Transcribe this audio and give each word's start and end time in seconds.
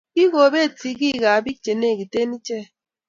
Kikobet 0.15 0.73
sigik 0.81 1.21
ak 1.31 1.41
bik 1.43 1.59
che 1.63 1.73
negite 1.81 2.19
ichek 2.35 2.67